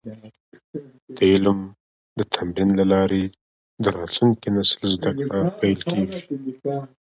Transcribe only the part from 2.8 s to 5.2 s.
لارې د راتلونکي نسل زده